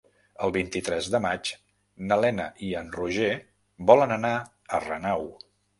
El 0.45 0.53
vint-i-tres 0.53 1.09
de 1.15 1.21
maig 1.25 1.51
na 2.07 2.19
Lena 2.23 2.49
i 2.71 2.73
en 2.83 2.91
Roger 2.99 3.31
volen 3.93 4.21
anar 4.21 4.35
a 4.79 4.87
Renau. 4.91 5.29